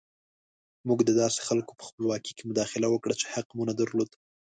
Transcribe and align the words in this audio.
موږ 0.87 0.99
د 1.05 1.11
داسې 1.21 1.39
خلکو 1.47 1.71
په 1.79 1.83
خپلواکۍ 1.89 2.31
کې 2.37 2.47
مداخله 2.49 2.87
وکړه 2.89 3.13
چې 3.19 3.25
حق 3.33 3.47
مو 3.57 3.63
نه 3.69 3.73
درلود. 3.79 4.09